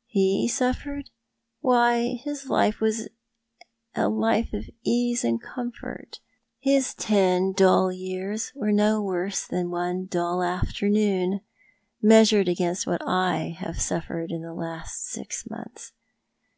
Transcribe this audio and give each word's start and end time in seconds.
"He 0.18 0.46
suffered? 0.46 1.08
Why, 1.60 2.08
his 2.22 2.50
life 2.50 2.82
was 2.82 3.08
a 3.94 4.10
life 4.10 4.52
of 4.52 4.68
ease 4.84 5.24
and 5.24 5.40
comfort— 5.40 6.20
his 6.58 6.92
ten 6.92 7.54
dull 7.54 7.90
years 7.90 8.52
were 8.54 8.72
no 8.72 9.02
worse 9.02 9.46
than 9.46 9.70
one 9.70 10.04
dull 10.04 10.42
afternoon— 10.42 11.40
measured 12.02 12.46
against 12.46 12.86
what 12.86 13.00
I 13.08 13.56
have 13.58 13.80
suffered 13.80 14.30
in 14.32 14.42
the 14.42 14.52
last 14.52 15.06
six 15.06 15.48
months. 15.48 15.94